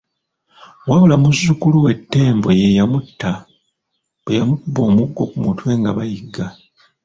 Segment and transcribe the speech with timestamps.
[0.87, 3.31] Wabula muzzukulu we, Ttembo ye yamutta
[4.23, 6.45] bwe yamukuba omuggo ku mutwe nga bayigga.